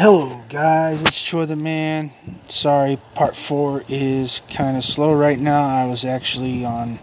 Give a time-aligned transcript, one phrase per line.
[0.00, 1.00] Hello, guys.
[1.00, 2.12] It's Troy the Man.
[2.46, 5.64] Sorry, part four is kind of slow right now.
[5.64, 7.00] I was actually on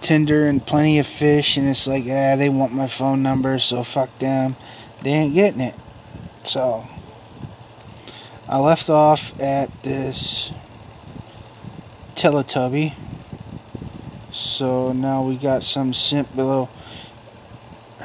[0.00, 3.82] Tinder and Plenty of Fish, and it's like, ah, they want my phone number, so
[3.82, 4.56] fuck them.
[5.02, 5.74] They ain't getting it.
[6.42, 6.86] So,
[8.48, 10.52] I left off at this
[12.14, 12.94] Teletubby.
[14.32, 16.70] So now we got some simp below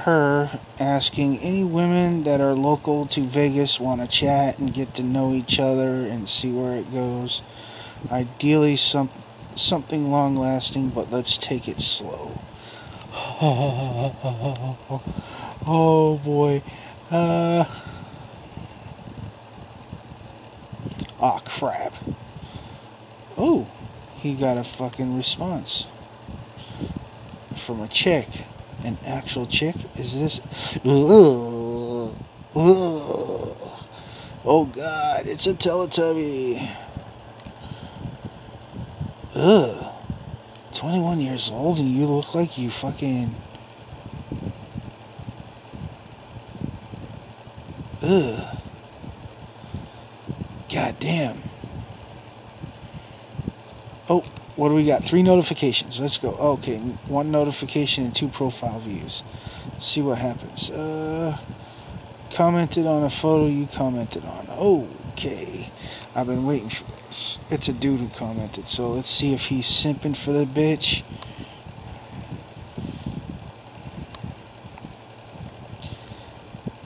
[0.01, 5.03] her asking any women that are local to Vegas want to chat and get to
[5.03, 7.41] know each other and see where it goes.
[8.11, 9.09] Ideally, some
[9.55, 12.39] something long lasting, but let's take it slow.
[15.63, 16.63] Oh, boy.
[17.11, 17.65] Uh.
[21.19, 21.93] Oh crap.
[23.37, 23.67] Oh,
[24.17, 25.85] he got a fucking response
[27.55, 28.27] from a chick
[28.83, 29.75] an actual chick?
[29.97, 30.39] Is this?
[30.85, 32.13] Ugh.
[32.55, 33.57] Ugh.
[34.43, 35.27] Oh God!
[35.27, 36.67] It's a Teletubby.
[39.35, 39.87] Ugh.
[40.73, 43.33] 21 years old and you look like you fucking.
[48.01, 48.57] Ugh.
[50.73, 51.37] God damn.
[54.09, 54.23] Oh,
[54.61, 55.03] what do we got?
[55.03, 55.99] Three notifications.
[55.99, 56.33] Let's go.
[56.33, 59.23] Okay, one notification and two profile views.
[59.71, 60.69] Let's see what happens.
[60.69, 61.35] Uh,
[62.35, 64.47] commented on a photo you commented on.
[64.51, 65.67] Okay.
[66.13, 67.39] I've been waiting for this.
[67.49, 71.01] It's a dude who commented, so let's see if he's simping for the bitch.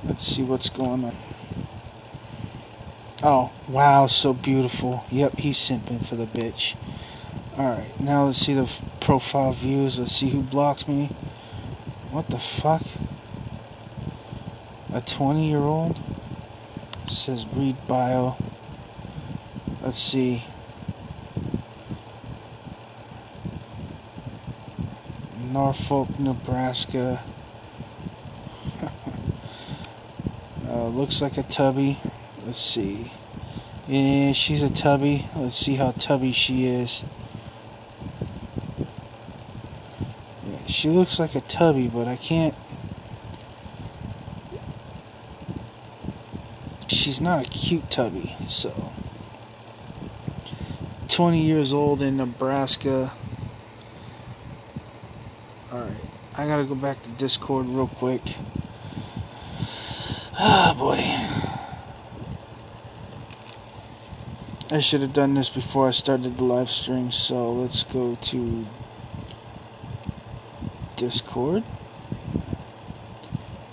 [0.05, 1.15] Let's see what's going on.
[3.21, 5.03] Oh, wow, so beautiful.
[5.11, 6.75] Yep, he's simping for the bitch.
[7.57, 9.97] Alright, now let's see the profile views.
[9.97, 11.05] Let's see who blocks me.
[12.11, 12.81] What the fuck?
[14.93, 15.97] A 20 year old?
[17.07, 18.35] Says read bio.
[19.81, 20.43] Let's see.
[25.53, 27.23] Norfolk, Nebraska.
[30.67, 31.97] uh, looks like a tubby.
[32.45, 33.09] Let's see.
[33.87, 35.25] Yeah, she's a tubby.
[35.37, 37.01] Let's see how tubby she is.
[40.85, 42.53] She looks like a tubby, but I can't.
[46.87, 48.91] She's not a cute tubby, so.
[51.07, 53.11] 20 years old in Nebraska.
[55.73, 55.91] Alright,
[56.37, 58.21] I gotta go back to Discord real quick.
[60.37, 61.01] Ah, boy.
[64.69, 68.67] I should have done this before I started the live stream, so let's go to
[70.95, 71.63] Discord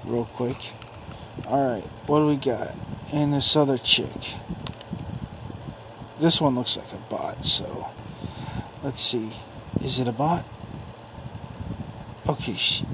[0.05, 0.57] real quick.
[1.47, 2.75] Alright, what do we got?
[3.13, 4.35] And this other chick.
[6.21, 7.89] This one looks like a bot, so
[8.83, 9.31] let's see.
[9.83, 10.45] Is it a bot?
[12.29, 12.85] Okay, she,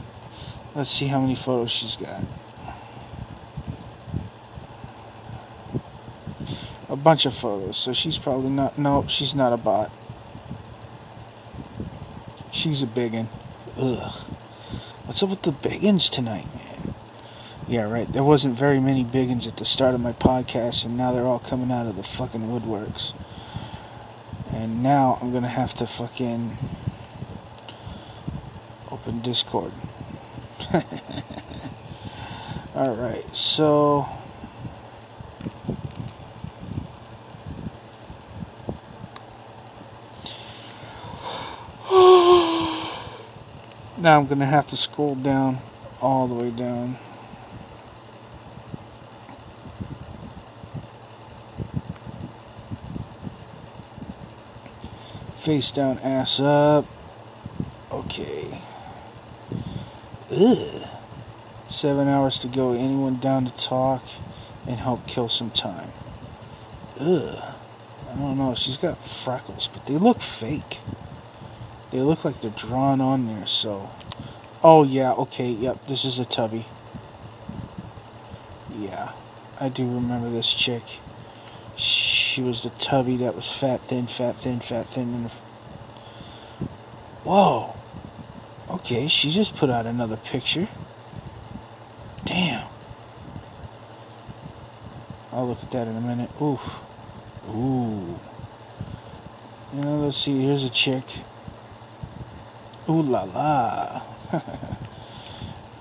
[0.75, 2.23] let's see how many photos she's got.
[6.89, 8.79] A bunch of photos, so she's probably not.
[8.79, 9.91] No, she's not a bot.
[12.51, 13.29] She's a biggin.
[13.81, 14.13] Ugh.
[15.05, 16.95] What's up with the biggins tonight, man?
[17.69, 18.13] Yeah, right.
[18.13, 21.39] There wasn't very many biggins at the start of my podcast, and now they're all
[21.39, 23.13] coming out of the fucking woodworks.
[24.53, 26.57] And now I'm gonna have to fucking
[28.91, 29.71] open Discord.
[32.75, 34.09] Alright, so
[44.01, 45.59] Now I'm going to have to scroll down
[46.01, 46.97] all the way down.
[55.35, 56.87] Face down, ass up.
[57.91, 58.61] Okay.
[60.31, 60.87] Ugh.
[61.67, 62.75] Seven hours to go.
[62.75, 64.05] Anyone down to talk
[64.69, 65.91] and help kill some time?
[67.01, 67.43] Ugh.
[68.13, 68.55] I don't know.
[68.55, 70.79] She's got freckles, but they look fake.
[71.91, 73.91] They look like they're drawn on there, so...
[74.63, 76.67] Oh, yeah, okay, yep, this is a tubby.
[78.77, 79.13] Yeah,
[79.61, 80.83] I do remember this chick.
[81.77, 85.31] She was the tubby that was fat, thin, fat, thin, fat, thin, and...
[87.25, 87.75] Whoa!
[88.69, 90.69] Okay, she just put out another picture.
[92.25, 92.67] Damn.
[95.33, 96.31] I'll look at that in a minute.
[96.43, 96.83] Oof.
[97.51, 98.19] Ooh.
[99.75, 101.05] You know, let's see, here's a chick.
[102.89, 104.03] Ooh la la.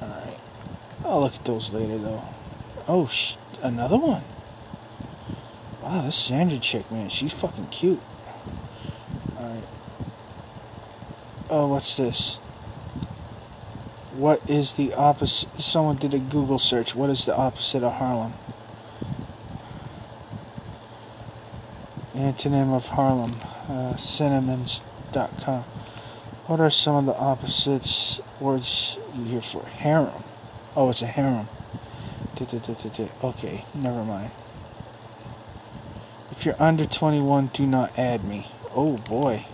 [0.02, 0.40] Alright.
[1.06, 2.22] I'll look at those later though.
[2.88, 4.24] Oh, sh- another one.
[5.82, 8.02] Wow, this Sandra chick, man, she's fucking cute.
[9.38, 9.64] Alright.
[11.50, 12.40] Oh, what's this?
[14.18, 15.62] What is the opposite?
[15.62, 16.94] Someone did a Google search.
[16.94, 18.34] What is the opposite of Harlem?
[22.16, 23.36] Antonym of Harlem.
[23.70, 25.64] Uh, synonyms.com.
[26.48, 30.24] What are some of the opposites words you hear for harem?
[30.78, 31.50] Oh, it's a harem.
[33.22, 34.32] Okay, never mind.
[36.32, 38.48] If you're under 21, do not add me.
[38.74, 39.46] Oh boy.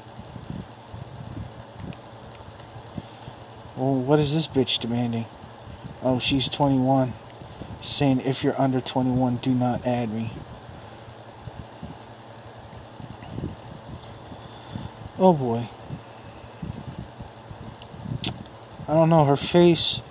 [3.76, 5.26] Well, what is this bitch demanding?
[6.04, 7.14] Oh, she's 21.
[7.82, 10.30] Saying if you're under 21, do not add me.
[15.18, 15.68] Oh boy.
[18.94, 20.02] I don't know, her face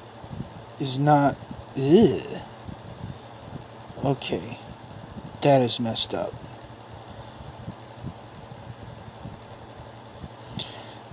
[0.81, 1.37] is not.
[1.77, 2.21] Ugh.
[4.05, 4.59] Okay.
[5.43, 6.35] That is messed up.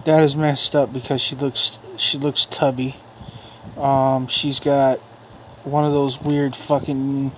[0.05, 2.95] That is messed up because she looks she looks tubby.
[3.77, 4.97] Um, she's got
[5.63, 7.31] one of those weird fucking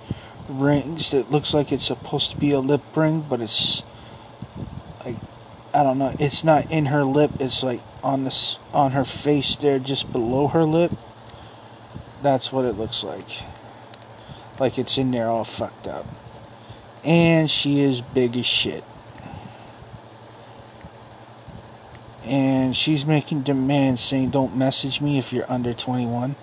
[0.48, 3.82] rings that looks like it's supposed to be a lip ring, but it's
[5.82, 6.14] I don't know.
[6.20, 7.32] It's not in her lip.
[7.40, 10.92] It's like on this on her face there, just below her lip.
[12.22, 13.26] That's what it looks like.
[14.60, 16.06] Like it's in there all fucked up.
[17.04, 18.84] And she is big as shit.
[22.24, 26.36] and she's making demands saying don't message me if you're under 21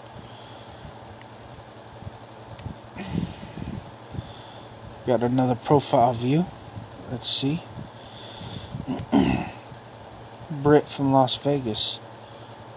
[5.08, 6.46] got another profile view
[7.10, 7.64] let's see
[10.70, 12.00] Brit from Las Vegas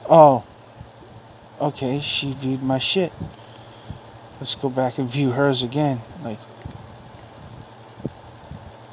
[0.09, 0.45] oh
[1.61, 3.13] okay she viewed my shit
[4.41, 6.39] let's go back and view hers again like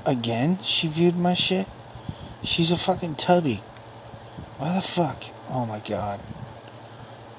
[0.06, 1.66] again she viewed my shit
[2.44, 3.62] she's a fucking tubby
[4.60, 5.24] why the fuck?
[5.50, 6.19] Oh my god.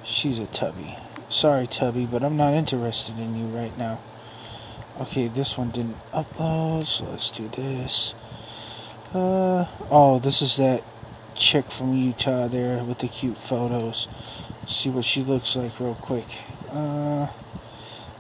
[0.05, 0.97] She's a tubby.
[1.29, 4.01] Sorry, Tubby, but I'm not interested in you right now.
[5.03, 8.15] Okay, this one didn't upload, so let's do this.
[9.13, 10.83] Uh, oh, this is that
[11.41, 14.07] chick from Utah there with the cute photos.
[14.61, 16.27] Let's see what she looks like real quick.
[16.71, 17.29] Uh,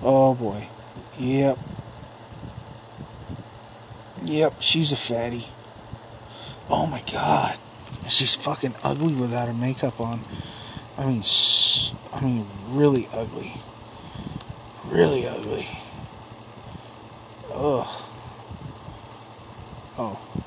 [0.02, 0.66] oh boy.
[1.18, 1.58] Yep.
[4.22, 5.46] Yep, she's a fatty.
[6.70, 7.58] Oh my god.
[8.08, 10.20] She's fucking ugly without her makeup on.
[10.96, 11.22] I mean,
[12.12, 13.52] I mean, really ugly.
[14.86, 15.68] Really ugly.
[17.52, 17.86] Ugh.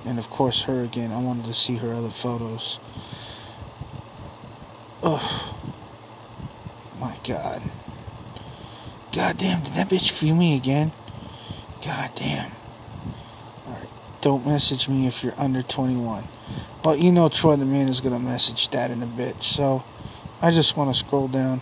[0.05, 1.11] Oh, and of course her again.
[1.11, 2.79] I wanted to see her other photos.
[5.01, 5.55] Ugh.
[6.99, 7.61] My God.
[9.11, 10.91] God damn, did that bitch feel me again?
[11.85, 12.51] God damn.
[13.67, 13.89] Alright,
[14.21, 16.23] don't message me if you're under 21.
[16.83, 19.43] Well, you know Troy the Man is to message that in a bit.
[19.43, 19.83] So
[20.41, 21.61] I just want to scroll down.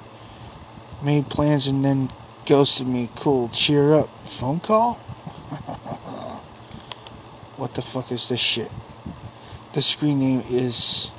[1.03, 2.09] Made plans and then
[2.45, 3.09] ghosted me.
[3.15, 3.49] Cool.
[3.49, 4.09] Cheer up.
[4.25, 4.99] Phone call?
[7.71, 8.69] What the fuck is this shit?
[9.71, 11.09] The screen name is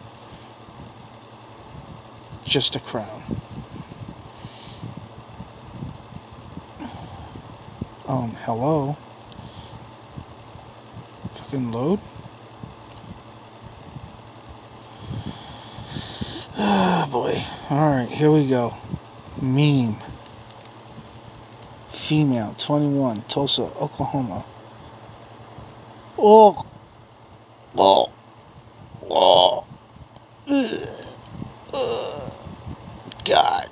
[2.45, 3.23] just a crown.
[8.07, 8.99] Um, hello?
[11.31, 12.01] Fucking load?
[16.59, 17.43] Oh boy.
[17.71, 18.75] Alright, here we go.
[19.41, 19.97] Meme.
[21.89, 24.45] Female, 21, Tulsa, Oklahoma.
[26.25, 26.65] Oh.
[27.77, 28.13] Oh.
[29.11, 29.65] Oh.
[33.25, 33.69] God.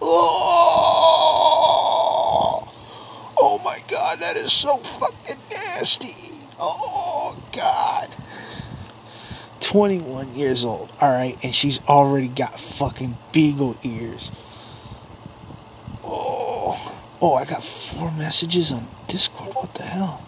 [0.00, 1.34] Oh.
[3.36, 6.32] Oh my god, that is so fucking nasty.
[6.58, 8.08] Oh god.
[9.60, 14.30] 21 years old, alright, and she's already got fucking beagle ears.
[16.02, 19.54] Oh, oh, I got four messages on Discord.
[19.54, 20.23] What the hell?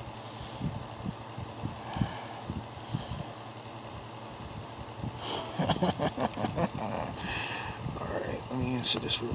[8.87, 9.35] Answer this real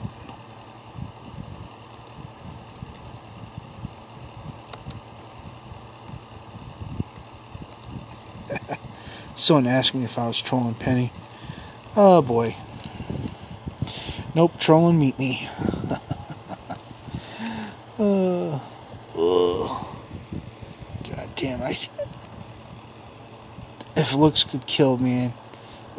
[9.36, 11.12] Someone asked me if I was trolling Penny.
[11.98, 12.56] Oh boy.
[14.36, 15.50] Nope, trolling meet me.
[18.00, 18.58] uh.
[21.10, 21.78] God damn, I.
[23.98, 25.34] If looks could kill, man.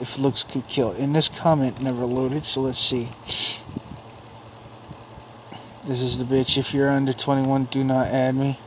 [0.03, 0.91] If looks could kill.
[0.91, 3.09] And this comment never loaded, so let's see.
[5.87, 6.59] This is the bitch.
[6.59, 8.59] If you're under 21, do not add me.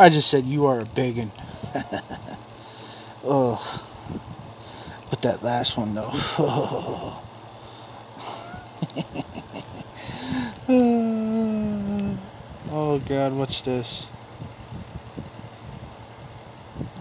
[0.00, 1.30] I just said you are a biggin.
[3.22, 3.60] Ugh.
[5.10, 6.10] But that last one though.
[12.70, 14.06] oh god, what's this?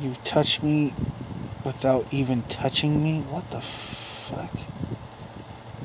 [0.01, 0.93] You've touched me
[1.63, 3.21] without even touching me?
[3.29, 4.51] What the fuck?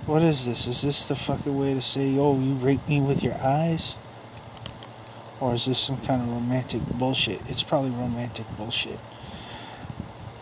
[0.06, 0.66] What is this?
[0.66, 3.96] Is this the fucking way to say, oh, you raped me with your eyes?
[5.44, 7.38] Or is this some kind of romantic bullshit?
[7.50, 8.98] It's probably romantic bullshit.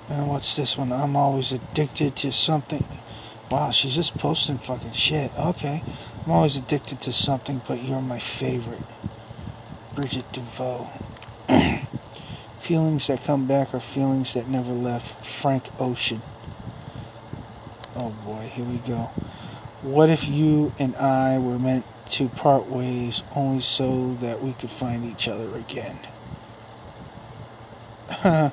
[0.08, 0.92] And what's this one?
[0.92, 2.84] I'm always addicted to something.
[3.50, 5.36] Wow, she's just posting fucking shit.
[5.36, 5.82] Okay.
[6.24, 8.84] I'm always addicted to something, but you're my favorite.
[9.96, 10.86] Bridgett Devoue.
[12.60, 15.26] feelings that come back are feelings that never left.
[15.26, 16.22] Frank Ocean.
[17.96, 19.10] Oh boy, here we go.
[19.82, 24.70] What if you and I were meant to part ways only so that we could
[24.70, 25.98] find each other again?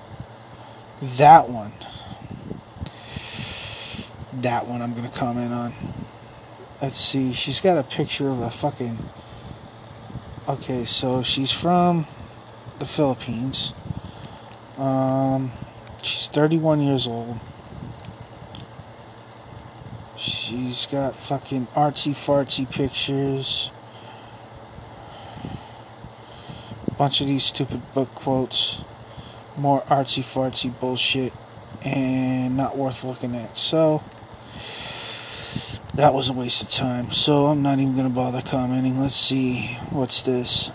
[1.17, 1.71] that one.
[4.41, 5.73] That one I'm going to comment on.
[6.81, 7.33] Let's see.
[7.33, 8.97] She's got a picture of a fucking.
[10.47, 12.07] Okay, so she's from
[12.79, 13.73] the Philippines.
[14.79, 15.51] Um,
[16.01, 17.37] she's 31 years old.
[20.19, 23.71] She's got fucking artsy fartsy pictures.
[26.87, 28.81] A bunch of these stupid book quotes.
[29.55, 31.31] More artsy fartsy bullshit.
[31.85, 33.55] And not worth looking at.
[33.55, 34.03] So,
[35.93, 37.11] that was a waste of time.
[37.11, 38.99] So, I'm not even to bother commenting.
[38.99, 39.67] Let's see.
[39.91, 40.69] What's this?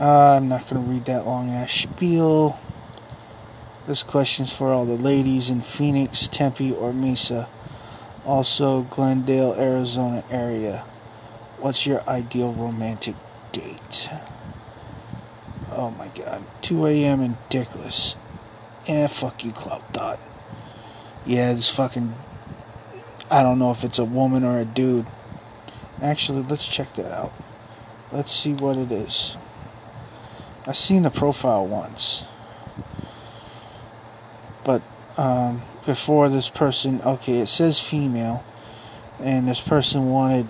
[0.00, 2.58] Uh, I'm not to read that long ass spiel.
[3.86, 7.46] This question's for all the ladies in Phoenix, Tempe, or Mesa.
[8.24, 10.78] Also, Glendale, Arizona area.
[11.58, 13.14] What's your ideal romantic
[13.52, 14.08] date?
[15.70, 16.42] Oh my god.
[16.62, 17.20] 2 a.m.
[17.20, 18.16] in Dickless.
[18.86, 20.18] Eh, fuck you, Cloud Dot.
[21.26, 22.14] Yeah, this fucking.
[23.30, 25.06] I don't know if it's a woman or a dude.
[26.00, 27.32] Actually, let's check that out.
[28.12, 29.36] Let's see what it is.
[30.66, 32.24] I've seen the profile once
[34.64, 34.82] but
[35.16, 38.44] um, before this person, okay, it says female,
[39.20, 40.48] and this person wanted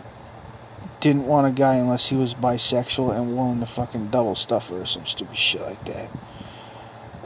[1.00, 4.76] didn't want a guy unless he was bisexual and willing to fucking double stuff her
[4.76, 6.08] or some stupid shit like that.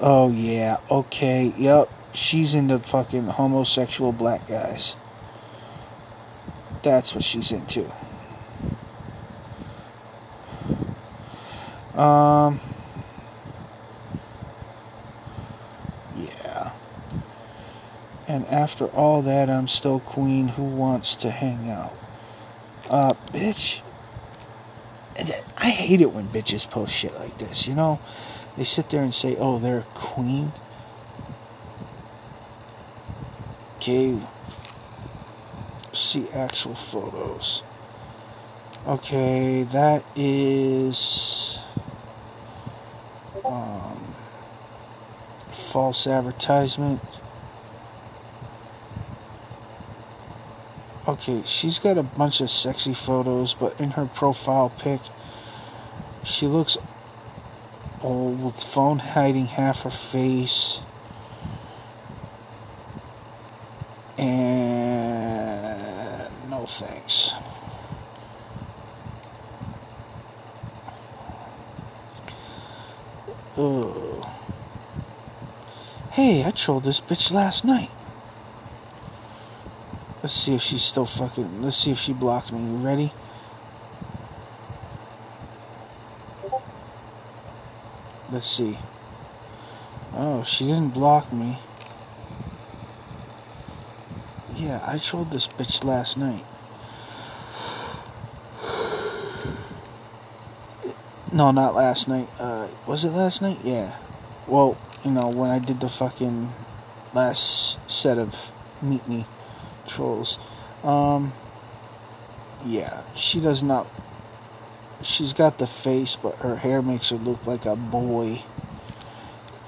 [0.01, 4.97] Oh yeah, okay, yep, she's into fucking homosexual black guys.
[6.83, 7.85] That's what she's into.
[11.99, 12.61] Um.
[18.29, 21.95] And after all that, I'm still queen who wants to hang out.
[22.91, 23.81] Uh, bitch.
[25.57, 27.99] I hate it when bitches post shit like this, you know?
[28.57, 30.53] They sit there and say, oh, they're a queen.
[33.77, 34.19] Okay.
[35.93, 37.63] See actual photos.
[38.87, 41.59] Okay, that is.
[43.45, 44.15] Um,
[45.51, 47.01] false advertisement.
[51.09, 55.01] Okay, she's got a bunch of sexy photos, but in her profile pic,
[56.23, 56.77] she looks
[58.03, 60.81] old with phone hiding half her face.
[64.19, 64.51] And
[66.51, 67.33] no thanks.
[73.57, 74.31] Oh.
[76.11, 77.89] Hey, I trolled this bitch last night.
[80.29, 81.63] Let's see if she's still fucking.
[81.63, 82.61] Let's see if she blocked me.
[82.61, 83.11] You ready?
[88.31, 88.77] Let's see.
[90.13, 91.59] Oh, she didn't block me.
[94.55, 96.45] Yeah, I trolled this bitch last night.
[101.33, 102.29] No, not last night.
[102.39, 103.61] Uh, was it last night?
[103.65, 103.97] Yeah.
[104.47, 106.53] Well, you know, when I did the fucking
[107.15, 109.25] last set of Meet Me
[109.89, 110.39] trolls.
[110.85, 111.33] Um,
[112.65, 113.87] yeah, she does not.
[115.03, 118.43] She's got the face, but her hair makes her look like a boy.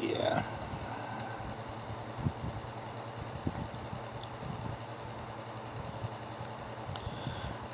[0.01, 0.43] Yeah.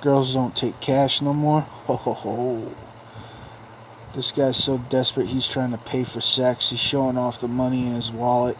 [0.02, 1.60] Girls don't take cash no more.
[1.86, 2.72] Ho ho ho.
[4.14, 6.70] This guy's so desperate he's trying to pay for sex.
[6.70, 8.56] He's showing off the money in his wallet.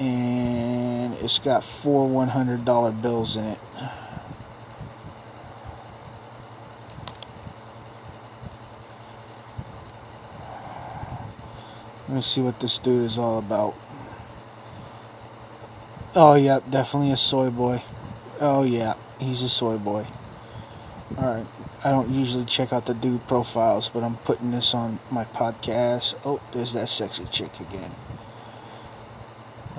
[0.00, 3.58] and it's got four $100 bills in it.
[12.08, 13.74] Let's see what this dude is all about.
[16.14, 17.82] Oh, yep, yeah, definitely a soy boy.
[18.38, 20.06] Oh, yeah, he's a soy boy.
[21.16, 21.46] Alright,
[21.84, 26.14] I don't usually check out the dude profiles, but I'm putting this on my podcast.
[26.24, 27.92] Oh, there's that sexy chick again.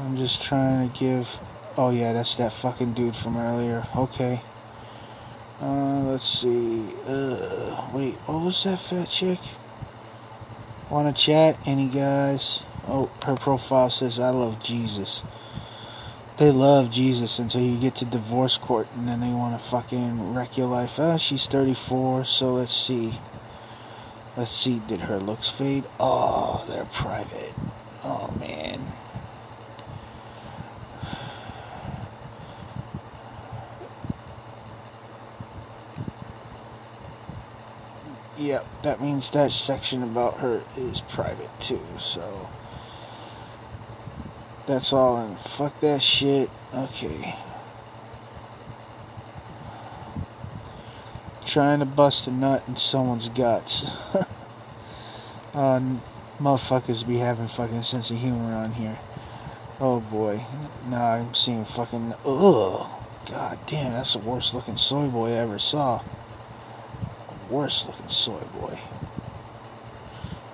[0.04, 1.40] I'm just trying to give.
[1.78, 3.86] Oh, yeah, that's that fucking dude from earlier.
[3.96, 4.42] Okay.
[5.62, 6.84] Uh, let's see.
[7.08, 9.40] Uh, wait, what was that fat chick?
[10.90, 11.58] Want to chat?
[11.66, 12.64] Any guys?
[12.86, 15.24] Oh, her profile says, I love Jesus.
[16.38, 20.34] They love Jesus until you get to divorce court and then they want to fucking
[20.34, 21.00] wreck your life.
[21.00, 23.14] Ah, she's 34, so let's see.
[24.36, 25.86] Let's see, did her looks fade?
[25.98, 27.54] Oh, they're private.
[28.04, 28.82] Oh, man.
[38.44, 42.50] Yep, that means that section about her is private too, so
[44.68, 46.50] that's all and fuck that shit.
[46.74, 47.38] Okay.
[51.46, 53.90] Trying to bust a nut in someone's guts.
[55.54, 55.80] uh,
[56.38, 59.00] motherfuckers be having fucking sense of humor on here.
[59.80, 60.44] Oh boy.
[60.90, 62.14] Now I'm seeing fucking.
[62.26, 62.90] Ugh.
[63.32, 66.02] God damn, that's the worst looking soy boy I ever saw
[67.54, 68.80] worst looking soy boy.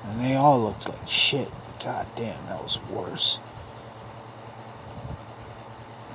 [0.03, 1.49] And they all looked like shit.
[1.83, 3.39] God damn, that was worse.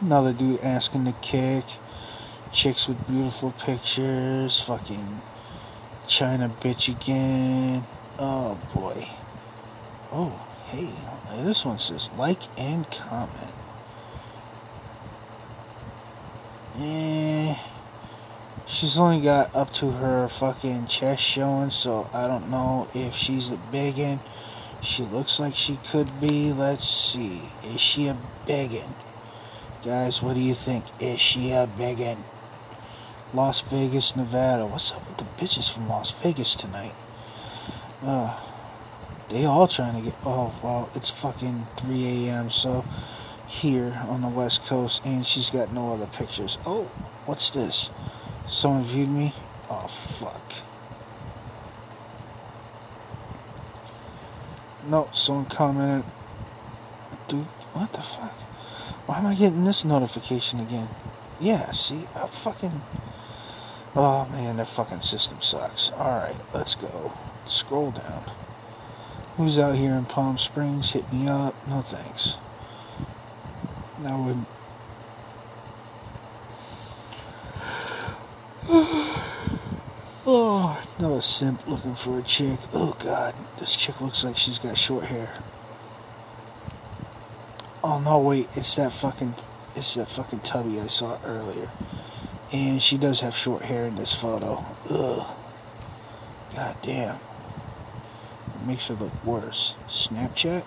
[0.02, 1.64] Another dude asking to kick.
[2.52, 4.60] Chicks with beautiful pictures.
[4.60, 5.22] Fucking
[6.06, 7.82] China bitch again.
[8.18, 9.08] Oh boy.
[10.12, 10.90] Oh, hey.
[11.42, 13.50] This one says like and comment.
[16.80, 17.33] Eh.
[18.74, 23.50] She's only got up to her fucking chest showing, so I don't know if she's
[23.50, 24.18] a biggin.
[24.82, 26.52] She looks like she could be.
[26.52, 27.42] Let's see.
[27.62, 28.16] Is she a
[28.48, 28.88] biggin?
[29.84, 30.86] Guys, what do you think?
[31.00, 32.18] Is she a biggin?
[33.32, 34.66] Las Vegas, Nevada.
[34.66, 36.94] What's up with the bitches from Las Vegas tonight?
[38.02, 38.36] Uh,
[39.28, 40.18] they all trying to get.
[40.26, 42.84] Oh, well, it's fucking 3 a.m., so
[43.46, 46.58] here on the West Coast, and she's got no other pictures.
[46.66, 46.90] Oh,
[47.24, 47.90] what's this?
[48.46, 49.32] Someone viewed me?
[49.70, 50.52] Oh, fuck.
[54.86, 56.04] No, someone commented.
[57.26, 58.32] Dude, what the fuck?
[59.06, 60.88] Why am I getting this notification again?
[61.40, 62.06] Yeah, see?
[62.14, 62.80] I fucking.
[63.96, 65.90] Oh man, that fucking system sucks.
[65.92, 67.12] Alright, let's go.
[67.46, 68.24] Scroll down.
[69.36, 70.92] Who's out here in Palm Springs?
[70.92, 71.54] Hit me up.
[71.68, 72.36] No thanks.
[74.00, 74.36] Now we're
[80.26, 82.58] oh, another simp looking for a chick.
[82.72, 85.28] Oh god, this chick looks like she's got short hair.
[87.82, 89.34] Oh no, wait, it's that fucking,
[89.76, 91.68] it's that fucking tubby I saw earlier.
[92.52, 94.64] And she does have short hair in this photo.
[94.88, 95.26] Ugh.
[96.54, 97.16] God damn.
[97.16, 99.74] It makes her look worse.
[99.88, 100.64] Snapchat?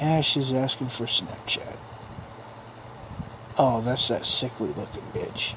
[0.00, 1.67] Ash is asking for Snapchat.
[3.60, 5.54] Oh, that's that sickly looking bitch.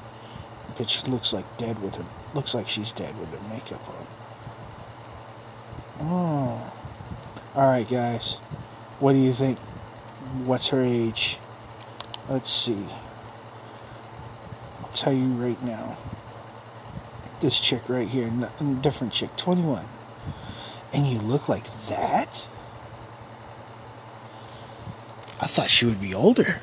[0.74, 2.04] Bitch looks like dead with her.
[2.34, 3.94] Looks like she's dead with her makeup on.
[5.98, 6.08] Hmm.
[6.08, 6.72] Oh.
[7.54, 8.36] Alright, guys.
[8.98, 9.58] What do you think?
[10.46, 11.38] What's her age?
[12.28, 12.86] Let's see.
[14.80, 15.96] I'll tell you right now.
[17.40, 18.30] This chick right here,
[18.80, 19.84] different chick, 21.
[20.92, 22.46] And you look like that?
[25.40, 26.60] I thought she would be older.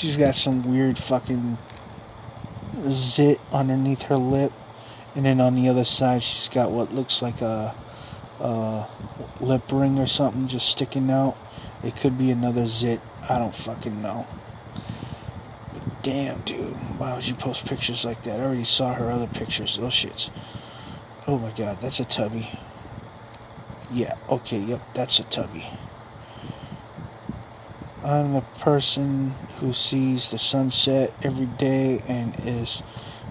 [0.00, 1.58] She's got some weird fucking
[2.84, 4.50] zit underneath her lip,
[5.14, 7.74] and then on the other side, she's got what looks like a,
[8.40, 8.88] a
[9.42, 11.36] lip ring or something just sticking out.
[11.84, 12.98] It could be another zit.
[13.28, 14.26] I don't fucking know.
[15.74, 16.74] But damn, dude.
[16.96, 18.40] Why would you post pictures like that?
[18.40, 19.76] I already saw her other pictures.
[19.76, 20.30] Those shits.
[21.26, 22.48] Oh my god, that's a tubby.
[23.92, 25.68] Yeah, okay, yep, that's a tubby.
[28.02, 32.82] I'm the person who sees the sunset every day and is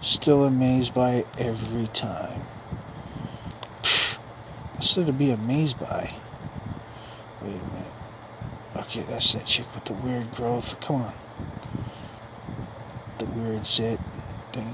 [0.04, 2.40] still amazed by it every time.
[4.74, 6.14] What's there to be amazed by?
[7.42, 7.94] Wait a minute.
[8.78, 10.80] Okay, that's that chick with the weird growth.
[10.82, 11.14] Come on.
[13.18, 14.00] The weird zit
[14.54, 14.74] thing.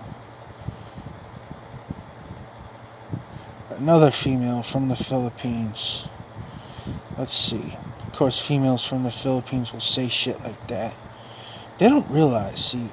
[3.77, 6.05] Another female from the Philippines.
[7.17, 10.93] Let's see Of course, females from the Philippines will say shit like that.
[11.77, 12.89] They don't realize, see,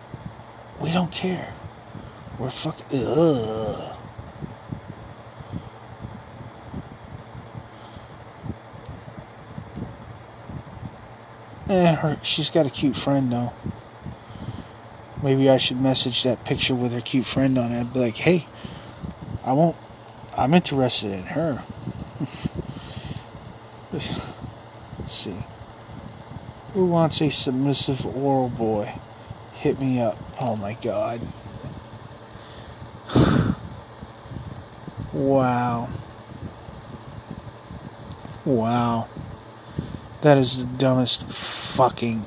[0.81, 1.53] we don't care.
[2.39, 3.07] We're fucking.
[3.07, 3.97] Ugh.
[11.69, 13.53] Eh, her, she's got a cute friend though.
[15.23, 17.81] Maybe I should message that picture with her cute friend on it.
[17.81, 18.47] I'd be like, hey,
[19.45, 19.77] I won't.
[20.37, 21.63] I'm interested in her.
[26.73, 28.91] Who wants a submissive oral boy?
[29.53, 30.17] Hit me up.
[30.41, 31.21] Oh my god.
[35.13, 35.91] wow.
[38.47, 39.09] Wow.
[40.23, 42.25] That is the dumbest fucking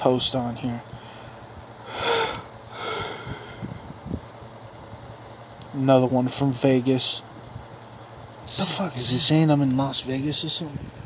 [0.00, 0.82] post on here.
[5.74, 7.22] Another one from Vegas.
[8.42, 10.99] The fuck is it saying I'm in Las Vegas or something?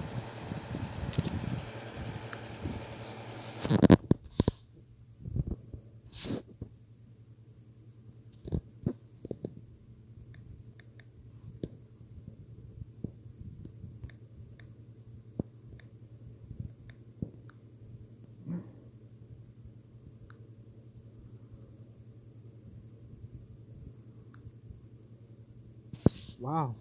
[26.45, 26.75] Wow.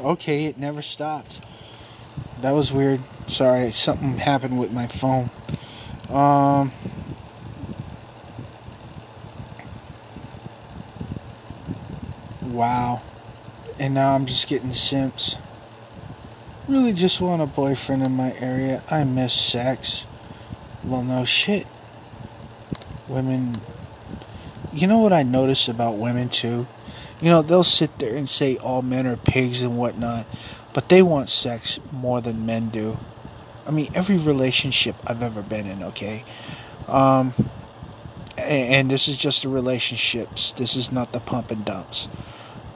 [0.00, 1.38] Okay, it never stopped.
[2.40, 3.02] That was weird.
[3.26, 5.28] Sorry, something happened with my phone.
[6.08, 6.72] Um.
[12.44, 13.02] Wow.
[13.78, 15.36] And now I'm just getting simps.
[16.66, 18.82] Really just want a boyfriend in my area.
[18.90, 20.06] I miss sex.
[20.82, 21.66] Well, no shit.
[23.08, 23.52] Women.
[24.72, 26.66] You know what I notice about women too?
[27.20, 30.26] You know, they'll sit there and say all men are pigs and whatnot,
[30.72, 32.96] but they want sex more than men do.
[33.66, 36.22] I mean, every relationship I've ever been in, okay?
[36.88, 37.32] Um,
[38.36, 40.52] and, and this is just the relationships.
[40.52, 42.08] This is not the pump and dumps.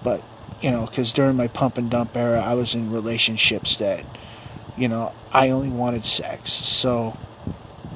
[0.03, 0.23] But,
[0.61, 4.05] you know, because during my pump and dump era, I was in relationships that,
[4.77, 6.53] you know, I only wanted sex.
[6.53, 7.17] So,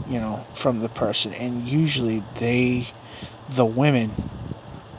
[0.08, 1.32] you know, from the person.
[1.32, 2.88] And usually they,
[3.50, 4.10] the women,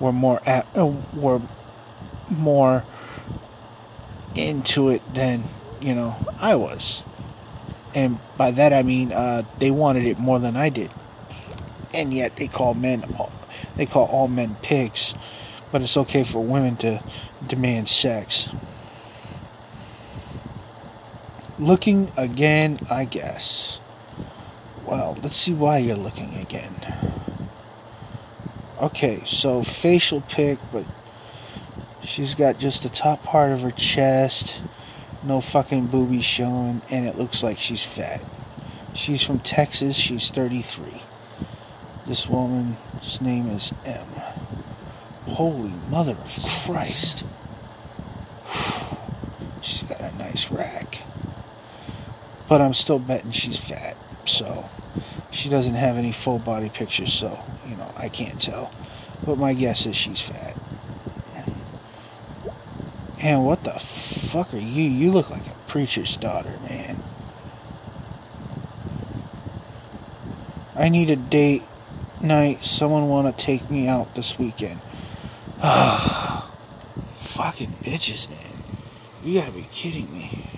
[0.03, 1.39] were more at, uh, were
[2.29, 2.83] more
[4.35, 5.41] into it than
[5.79, 7.03] you know I was,
[7.95, 10.91] and by that I mean uh, they wanted it more than I did,
[11.93, 13.05] and yet they call men
[13.77, 15.13] they call all men pigs,
[15.71, 17.01] but it's okay for women to
[17.47, 18.49] demand sex.
[21.57, 23.79] Looking again, I guess.
[24.85, 26.75] Well, let's see why you're looking again.
[28.83, 30.83] Okay, so facial pic, but
[32.03, 34.61] she's got just the top part of her chest,
[35.23, 38.19] no fucking boobies showing, and it looks like she's fat.
[38.93, 41.01] She's from Texas, she's 33.
[42.07, 44.05] This woman's name is M.
[45.27, 47.23] Holy mother of Christ.
[49.61, 50.97] She's got a nice rack.
[52.49, 54.69] But I'm still betting she's fat, so
[55.33, 58.71] she doesn't have any full body pictures, so, you know, I can't tell.
[59.25, 60.55] But my guess is she's fat.
[63.23, 64.83] And what the fuck are you?
[64.83, 67.01] You look like a preacher's daughter, man.
[70.75, 71.63] I need a date
[72.21, 72.65] night.
[72.65, 74.81] Someone want to take me out this weekend.
[75.61, 76.51] Ah,
[77.15, 78.39] fucking bitches, man.
[79.23, 80.52] You gotta be kidding me.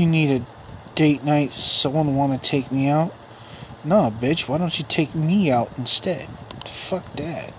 [0.00, 0.44] You need a
[0.94, 3.14] date night, someone want to take me out?
[3.84, 6.26] No, bitch, why don't you take me out instead?
[6.64, 7.52] Fuck that.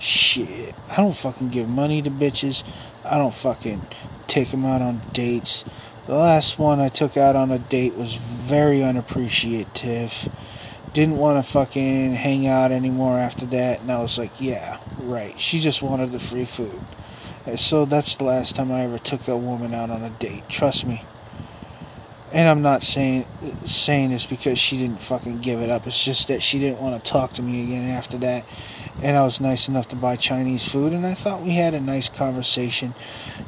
[0.00, 0.74] Shit.
[0.90, 2.62] I don't fucking give money to bitches.
[3.04, 3.80] I don't fucking
[4.26, 5.64] take them out on dates.
[6.06, 10.28] The last one I took out on a date was very unappreciative.
[10.94, 15.38] Didn't want to fucking hang out anymore after that, and I was like, yeah, right.
[15.38, 16.80] She just wanted the free food.
[17.56, 20.48] So that's the last time I ever took a woman out on a date.
[20.48, 21.02] Trust me.
[22.30, 23.24] And I'm not saying
[23.64, 25.86] saying this because she didn't fucking give it up.
[25.86, 28.44] It's just that she didn't want to talk to me again after that.
[29.00, 31.80] And I was nice enough to buy Chinese food, and I thought we had a
[31.80, 32.94] nice conversation.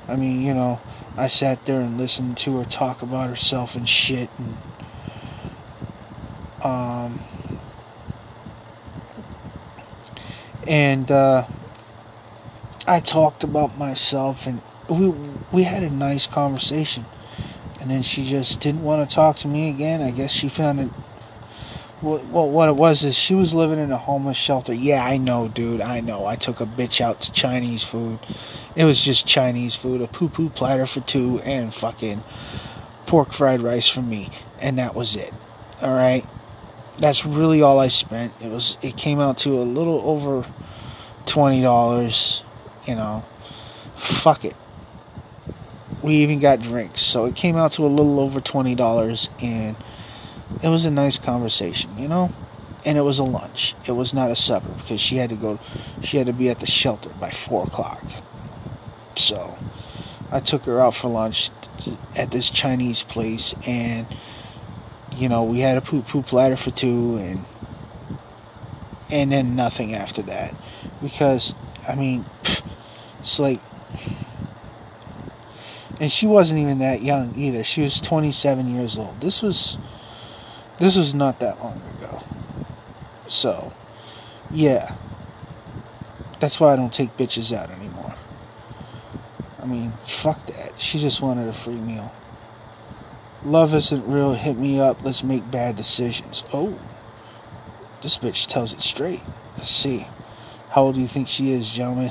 [0.08, 0.80] I mean, you know,
[1.16, 4.56] I sat there and listened to her talk about herself and shit, and
[6.64, 7.20] um,
[10.66, 11.44] and uh,
[12.86, 15.12] I talked about myself, and we
[15.52, 17.04] we had a nice conversation
[17.80, 20.02] and then she just didn't want to talk to me again.
[20.02, 20.90] I guess she found it.
[22.02, 24.72] Well, what it was is she was living in a homeless shelter.
[24.72, 25.82] Yeah, I know, dude.
[25.82, 26.24] I know.
[26.24, 28.18] I took a bitch out to Chinese food.
[28.74, 32.22] It was just Chinese food, a poo poo platter for two, and fucking
[33.06, 34.30] pork fried rice for me,
[34.62, 35.32] and that was it.
[35.82, 36.24] All right,
[36.96, 38.32] that's really all I spent.
[38.42, 38.78] It was.
[38.80, 40.46] It came out to a little over
[41.26, 42.42] $20,
[42.88, 43.22] you know.
[43.94, 44.56] Fuck it.
[46.02, 47.02] We even got drinks.
[47.02, 49.76] So it came out to a little over $20 and
[50.62, 52.30] it was a nice conversation, you know?
[52.86, 53.74] And it was a lunch.
[53.86, 55.58] It was not a supper because she had to go,
[56.02, 58.02] she had to be at the shelter by 4 o'clock.
[59.16, 59.56] So
[60.32, 61.50] I took her out for lunch
[62.16, 64.06] at this Chinese place and,
[65.16, 67.44] you know, we had a poop poop ladder for two and,
[69.10, 70.54] and then nothing after that.
[71.02, 71.54] Because,
[71.88, 72.24] I mean,
[73.20, 73.60] it's like,
[76.00, 77.62] and she wasn't even that young either.
[77.62, 79.20] She was 27 years old.
[79.20, 79.76] This was
[80.78, 82.22] this was not that long ago.
[83.28, 83.70] So,
[84.50, 84.94] yeah.
[86.40, 88.14] That's why I don't take bitches out anymore.
[89.62, 90.80] I mean, fuck that.
[90.80, 92.10] She just wanted a free meal.
[93.44, 94.32] Love isn't real.
[94.32, 95.04] Hit me up.
[95.04, 96.42] Let's make bad decisions.
[96.54, 96.78] Oh,
[98.02, 99.20] this bitch tells it straight.
[99.58, 100.06] Let's see.
[100.70, 102.10] How old do you think she is, gentlemen?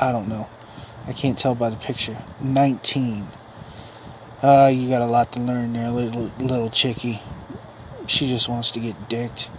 [0.00, 0.48] I don't know.
[1.08, 2.16] I can't tell by the picture.
[2.42, 3.24] 19.
[4.42, 7.20] Uh, you got a lot to learn there, little little chickie.
[8.06, 9.50] She just wants to get dicked.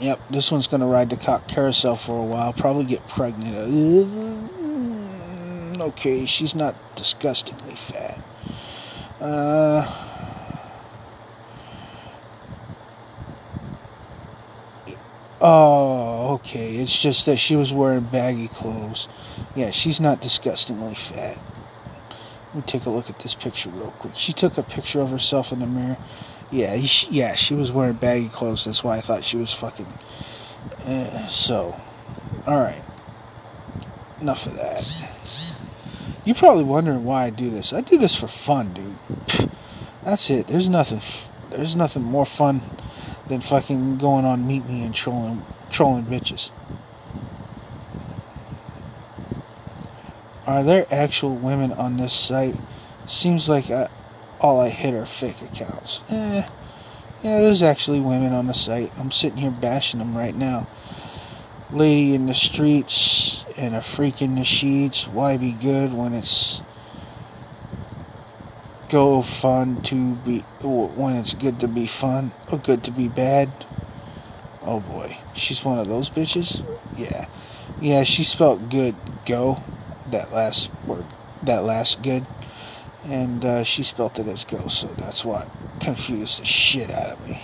[0.00, 2.52] Yep, this one's gonna ride the cock carousel for a while.
[2.52, 3.54] Probably get pregnant.
[5.78, 8.18] Uh, okay, she's not disgustingly fat.
[9.20, 10.04] Uh.
[15.40, 15.83] Oh,
[16.44, 16.76] okay.
[16.76, 19.08] It's just that she was wearing baggy clothes.
[19.56, 21.38] Yeah, she's not disgustingly fat.
[22.48, 24.14] Let me take a look at this picture real quick.
[24.14, 25.96] She took a picture of herself in the mirror.
[26.52, 28.64] Yeah, he, yeah, she was wearing baggy clothes.
[28.64, 29.86] That's why I thought she was fucking.
[30.86, 31.74] Uh, so,
[32.46, 32.80] all right.
[34.20, 35.60] Enough of that.
[36.24, 37.72] You're probably wondering why I do this.
[37.72, 39.50] I do this for fun, dude.
[40.04, 40.46] That's it.
[40.46, 41.00] There's nothing.
[41.50, 42.60] There's nothing more fun
[43.26, 45.42] than fucking going on Meet Me and trolling,
[45.74, 46.50] trolling bitches.
[50.46, 52.54] Are there actual women on this site?
[53.08, 53.88] Seems like I,
[54.40, 56.00] all I hit are fake accounts.
[56.10, 56.46] Eh,
[57.24, 58.92] yeah, there's actually women on the site.
[58.98, 60.68] I'm sitting here bashing them right now.
[61.72, 65.08] Lady in the streets and a freak in the sheets.
[65.08, 66.60] Why be good when it's
[68.90, 73.50] go fun to be when it's good to be fun or good to be bad?
[74.64, 76.62] Oh boy, she's one of those bitches.
[76.96, 77.26] Yeah,
[77.80, 78.94] yeah, she spelled good.
[79.26, 79.58] Go,
[80.10, 81.04] that last word,
[81.42, 82.26] that last good
[83.06, 85.48] and uh, she spelt it as go, so that's what
[85.80, 87.42] confused the shit out of me.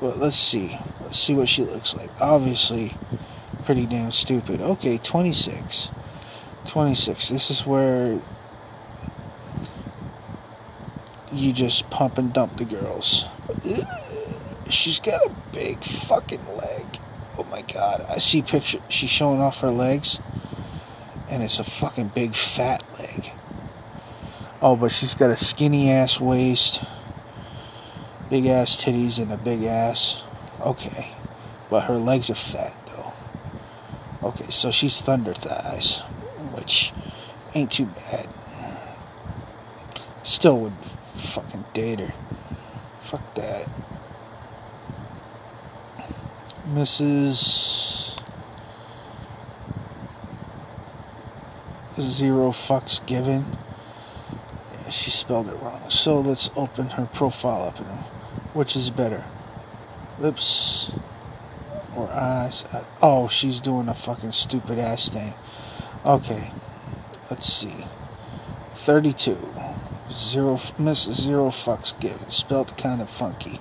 [0.00, 0.78] But let's see.
[1.00, 2.10] Let's see what she looks like.
[2.20, 2.92] Obviously,
[3.64, 4.60] pretty damn stupid.
[4.60, 5.90] Okay, 26.
[6.66, 7.28] 26.
[7.30, 8.20] This is where
[11.32, 13.24] you just pump and dump the girls.
[14.68, 16.84] She's got a big fucking leg.
[17.38, 18.04] Oh my god.
[18.08, 18.80] I see picture.
[18.88, 20.18] She's showing off her legs.
[21.28, 23.30] And it's a fucking big fat leg.
[24.62, 26.82] Oh, but she's got a skinny ass waist,
[28.30, 30.22] big ass titties, and a big ass.
[30.60, 31.08] Okay.
[31.68, 34.28] But her legs are fat, though.
[34.28, 35.98] Okay, so she's thunder thighs,
[36.54, 36.92] which
[37.54, 38.26] ain't too bad.
[40.22, 42.12] Still would fucking date her.
[43.00, 43.68] Fuck that.
[46.68, 48.20] Mrs.
[51.98, 53.44] Zero fucks given
[54.90, 55.80] she spelled it wrong.
[55.90, 57.78] So let's open her profile up.
[58.54, 59.24] Which is better?
[60.18, 60.92] Lips
[61.96, 62.64] or eyes?
[62.72, 65.34] Uh, oh, she's doing a fucking stupid ass thing.
[66.04, 66.50] Okay.
[67.30, 67.84] Let's see.
[68.74, 69.36] 32.
[70.12, 72.30] Zero, Miss Zero Fucks Given.
[72.30, 73.60] Spelled kind of funky.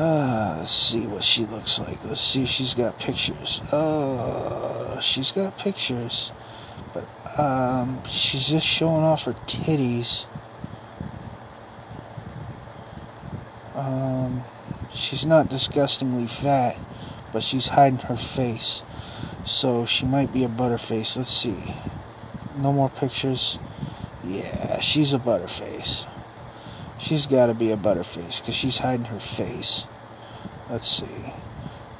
[0.00, 2.02] Uh, let's see what she looks like.
[2.06, 3.60] Let's see if she's got pictures.
[3.70, 6.32] Uh, she's got pictures.
[6.94, 7.04] But
[7.38, 10.24] um, she's just showing off her titties.
[13.74, 14.42] Um,
[14.94, 16.78] she's not disgustingly fat,
[17.34, 18.82] but she's hiding her face.
[19.44, 21.18] So she might be a butterface.
[21.18, 21.74] Let's see.
[22.56, 23.58] No more pictures.
[24.24, 26.06] Yeah, she's a butterface.
[27.00, 29.84] She's got to be a butterface because she's hiding her face.
[30.68, 31.32] Let's see.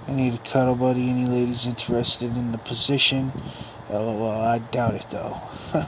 [0.06, 1.08] I need a cuddle buddy.
[1.08, 3.32] Any ladies interested in the position?
[3.88, 5.40] LOL, I doubt it though.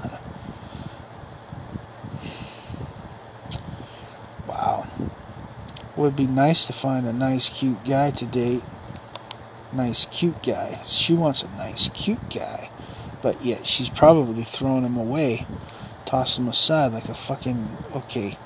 [4.49, 4.87] wow.
[5.97, 8.63] Would be nice to find a nice, cute guy to date.
[9.75, 10.81] Nice, cute guy.
[10.87, 12.71] She wants a nice, cute guy.
[13.21, 15.47] But yet, she's probably throwing him away.
[16.07, 17.69] Toss him aside like a fucking.
[17.95, 18.39] Okay.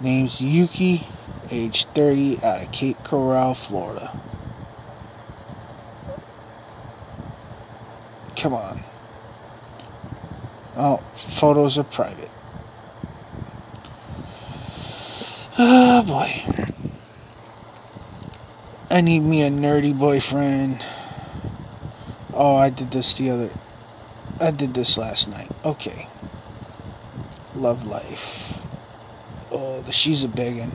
[0.00, 1.06] Name's Yuki,
[1.50, 4.16] age 30, out of Cape Coral, Florida.
[8.36, 8.80] Come on.
[10.76, 12.30] Oh, photos are private.
[15.58, 16.30] Oh boy.
[18.88, 20.84] I need me a nerdy boyfriend.
[22.32, 23.50] Oh, I did this the other.
[24.40, 25.50] I did this last night.
[25.64, 26.06] Okay.
[27.56, 28.67] Love life.
[29.50, 30.72] Uh, oh, the she's a biggin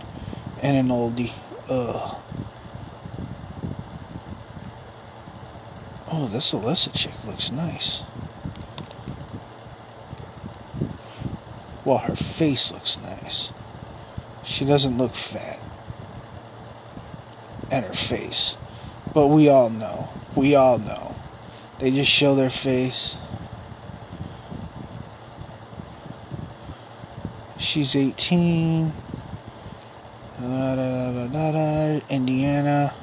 [0.62, 1.34] and an oldie.
[1.70, 2.16] Ugh.
[6.12, 8.04] Oh, this Alyssa chick looks nice.
[11.86, 13.50] Well, her face looks nice.
[14.44, 15.60] She doesn't look fat.
[17.72, 18.56] And her face.
[19.14, 20.08] But we all know.
[20.36, 21.16] We all know.
[21.80, 23.16] They just show their face.
[27.74, 28.94] She's 18.
[30.40, 32.94] Da, da, da, Indiana.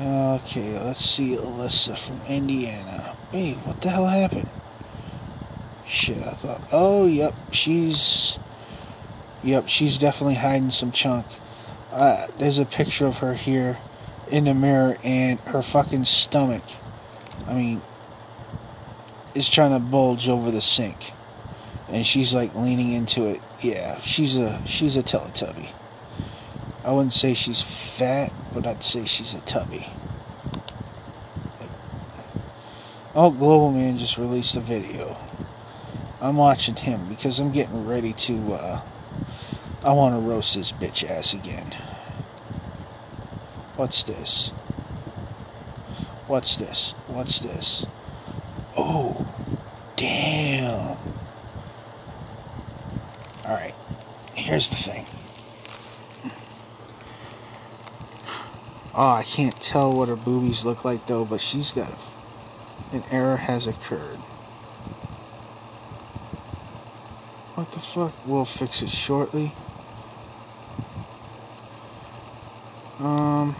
[0.00, 3.14] Okay, let's see Alyssa from Indiana.
[3.32, 4.48] Wait, what the hell happened?
[5.86, 6.62] Shit, I thought.
[6.72, 8.40] Oh, yep, she's.
[9.44, 11.24] Yep, she's definitely hiding some chunk.
[11.92, 13.78] Uh, there's a picture of her here
[14.32, 16.64] in the mirror, and her fucking stomach.
[17.46, 17.82] I mean,
[19.36, 21.12] is trying to bulge over the sink,
[21.94, 23.40] and she's like leaning into it.
[23.60, 25.68] Yeah, she's a she's a Teletubby.
[26.84, 29.86] I wouldn't say she's fat, but I'd say she's a tubby.
[33.14, 35.16] Oh, Global Man just released a video.
[36.20, 38.80] I'm watching him because I'm getting ready to, uh,
[39.84, 41.70] I want to roast this bitch ass again.
[43.76, 44.48] What's this?
[46.26, 46.90] What's this?
[47.06, 47.86] What's this?
[48.76, 49.26] Oh,
[49.94, 50.96] damn.
[53.46, 53.74] Alright,
[54.44, 55.06] here's the thing.
[58.94, 63.02] Oh, I can't tell what her boobies look like though, but she's got a, an
[63.10, 64.18] error has occurred.
[67.54, 68.12] What the fuck?
[68.26, 69.52] We'll fix it shortly.
[73.00, 73.56] Um,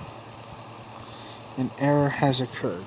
[1.57, 2.85] an error has occurred.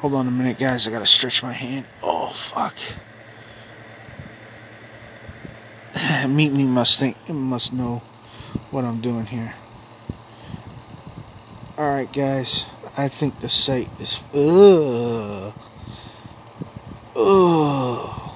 [0.00, 0.86] Hold on a minute, guys.
[0.86, 1.86] I gotta stretch my hand.
[2.02, 2.76] Oh fuck.
[6.26, 8.02] Meet me must think must know
[8.70, 9.54] what I'm doing here.
[11.76, 12.66] Alright, guys.
[12.96, 14.24] I think the site is.
[14.32, 15.52] Ugh.
[17.16, 18.30] Ugh.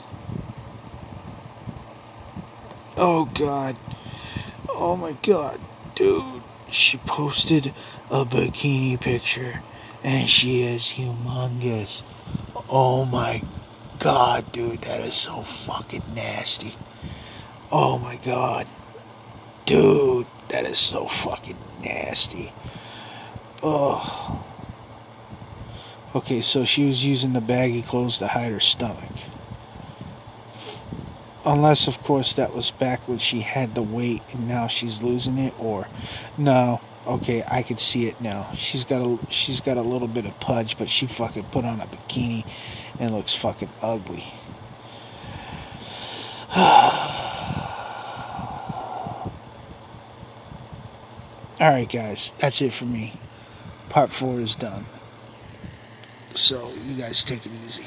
[2.96, 3.76] Oh, God.
[4.68, 5.60] Oh, my God.
[5.94, 6.42] Dude.
[6.70, 7.72] She posted
[8.10, 9.62] a bikini picture.
[10.02, 12.02] And she is humongous.
[12.68, 13.42] Oh, my
[13.98, 14.82] God, dude.
[14.82, 16.74] That is so fucking nasty.
[17.70, 18.66] Oh, my God.
[19.66, 20.26] Dude.
[20.48, 22.52] That is so fucking nasty.
[23.62, 24.44] Oh.
[26.14, 29.12] Okay, so she was using the baggy clothes to hide her stomach.
[31.44, 35.38] Unless, of course, that was back when she had the weight and now she's losing
[35.38, 35.86] it, or
[36.36, 36.80] no.
[37.06, 38.50] Okay, I can see it now.
[38.54, 41.80] She's got a she's got a little bit of pudge, but she fucking put on
[41.80, 42.44] a bikini
[42.98, 44.24] and looks fucking ugly.
[51.60, 53.14] All right, guys, that's it for me
[53.88, 54.84] part four is done.
[56.34, 57.84] So you guys take it easy.